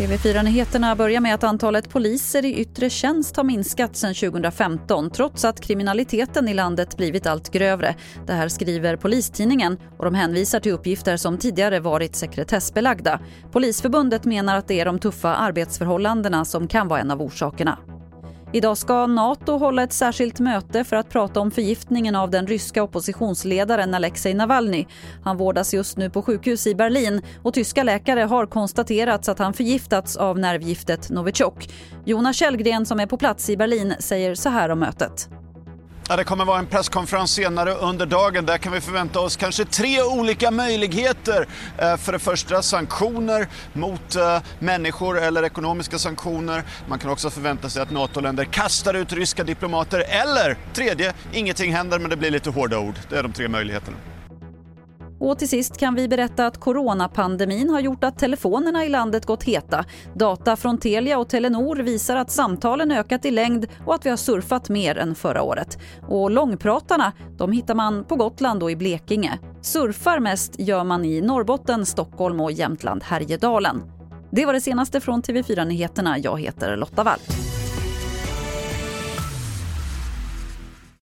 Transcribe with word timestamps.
TV4-nyheterna 0.00 0.96
börjar 0.96 1.20
med 1.20 1.34
att 1.34 1.44
antalet 1.44 1.88
poliser 1.88 2.44
i 2.44 2.54
yttre 2.54 2.90
tjänst 2.90 3.36
har 3.36 3.44
minskat 3.44 3.96
sedan 3.96 4.14
2015 4.14 5.10
trots 5.10 5.44
att 5.44 5.60
kriminaliteten 5.60 6.48
i 6.48 6.54
landet 6.54 6.96
blivit 6.96 7.26
allt 7.26 7.50
grövre. 7.50 7.94
Det 8.26 8.32
här 8.32 8.48
skriver 8.48 8.96
Polistidningen 8.96 9.78
och 9.98 10.04
de 10.04 10.14
hänvisar 10.14 10.60
till 10.60 10.72
uppgifter 10.72 11.16
som 11.16 11.38
tidigare 11.38 11.80
varit 11.80 12.16
sekretessbelagda. 12.16 13.20
Polisförbundet 13.52 14.24
menar 14.24 14.56
att 14.56 14.68
det 14.68 14.80
är 14.80 14.84
de 14.84 14.98
tuffa 14.98 15.34
arbetsförhållandena 15.34 16.44
som 16.44 16.68
kan 16.68 16.88
vara 16.88 17.00
en 17.00 17.10
av 17.10 17.22
orsakerna. 17.22 17.78
Idag 18.52 18.78
ska 18.78 19.06
Nato 19.06 19.52
hålla 19.58 19.82
ett 19.82 19.92
särskilt 19.92 20.40
möte 20.40 20.84
för 20.84 20.96
att 20.96 21.08
prata 21.08 21.40
om 21.40 21.50
förgiftningen 21.50 22.16
av 22.16 22.30
den 22.30 22.46
ryska 22.46 22.82
oppositionsledaren 22.82 23.94
Alexej 23.94 24.34
Navalny. 24.34 24.86
Han 25.24 25.36
vårdas 25.36 25.74
just 25.74 25.96
nu 25.96 26.10
på 26.10 26.22
sjukhus 26.22 26.66
i 26.66 26.74
Berlin 26.74 27.22
och 27.42 27.54
tyska 27.54 27.82
läkare 27.82 28.20
har 28.20 28.46
konstaterat 28.46 29.28
att 29.28 29.38
han 29.38 29.52
förgiftats 29.52 30.16
av 30.16 30.38
nervgiftet 30.38 31.10
Novichok. 31.10 31.68
Jonas 32.04 32.36
Källgren 32.36 32.86
som 32.86 33.00
är 33.00 33.06
på 33.06 33.16
plats 33.16 33.50
i 33.50 33.56
Berlin 33.56 33.94
säger 33.98 34.34
så 34.34 34.48
här 34.48 34.68
om 34.68 34.78
mötet. 34.78 35.28
Ja, 36.10 36.16
det 36.16 36.24
kommer 36.24 36.44
vara 36.44 36.58
en 36.58 36.66
presskonferens 36.66 37.30
senare 37.32 37.74
under 37.74 38.06
dagen. 38.06 38.46
Där 38.46 38.58
kan 38.58 38.72
vi 38.72 38.80
förvänta 38.80 39.20
oss 39.20 39.36
kanske 39.36 39.64
tre 39.64 40.02
olika 40.02 40.50
möjligheter. 40.50 41.46
Eh, 41.78 41.96
för 41.96 42.12
det 42.12 42.18
första 42.18 42.62
sanktioner 42.62 43.48
mot 43.72 44.16
eh, 44.16 44.38
människor 44.58 45.18
eller 45.18 45.42
ekonomiska 45.42 45.98
sanktioner. 45.98 46.62
Man 46.88 46.98
kan 46.98 47.10
också 47.10 47.30
förvänta 47.30 47.68
sig 47.70 47.82
att 47.82 47.90
NATO-länder 47.90 48.44
kastar 48.44 48.94
ut 48.94 49.12
ryska 49.12 49.44
diplomater. 49.44 50.04
Eller 50.08 50.56
tredje, 50.72 51.12
ingenting 51.32 51.72
händer 51.74 51.98
men 51.98 52.10
det 52.10 52.16
blir 52.16 52.30
lite 52.30 52.50
hårda 52.50 52.78
ord. 52.78 52.94
Det 53.10 53.16
är 53.16 53.22
de 53.22 53.32
tre 53.32 53.48
möjligheterna. 53.48 53.96
Och 55.20 55.38
till 55.38 55.48
sist 55.48 55.76
kan 55.76 55.94
vi 55.94 56.08
berätta 56.08 56.46
att 56.46 56.60
coronapandemin 56.60 57.70
har 57.70 57.80
gjort 57.80 58.04
att 58.04 58.18
telefonerna 58.18 58.84
i 58.84 58.88
landet 58.88 59.26
gått 59.26 59.42
heta. 59.42 59.84
Data 60.14 60.56
från 60.56 60.78
Telia 60.78 61.18
och 61.18 61.28
Telenor 61.28 61.76
visar 61.76 62.16
att 62.16 62.30
samtalen 62.30 62.92
ökat 62.92 63.24
i 63.24 63.30
längd 63.30 63.66
och 63.86 63.94
att 63.94 64.06
vi 64.06 64.10
har 64.10 64.16
surfat 64.16 64.68
mer 64.68 64.98
än 64.98 65.14
förra 65.14 65.42
året. 65.42 65.78
Och 66.08 66.30
långpratarna, 66.30 67.12
de 67.38 67.52
hittar 67.52 67.74
man 67.74 68.04
på 68.04 68.16
Gotland 68.16 68.62
och 68.62 68.70
i 68.70 68.76
Blekinge. 68.76 69.38
Surfar 69.60 70.18
mest 70.20 70.58
gör 70.58 70.84
man 70.84 71.04
i 71.04 71.20
Norrbotten, 71.20 71.86
Stockholm 71.86 72.40
och 72.40 72.52
Jämtland 72.52 73.02
Härjedalen. 73.02 73.82
Det 74.32 74.46
var 74.46 74.52
det 74.52 74.60
senaste 74.60 75.00
från 75.00 75.22
TV4 75.22 75.64
Nyheterna. 75.64 76.18
Jag 76.18 76.40
heter 76.40 76.76
Lotta 76.76 77.04
Wall. 77.04 77.18